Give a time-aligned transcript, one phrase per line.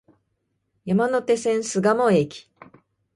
[0.83, 2.49] 山手線、巣鴨駅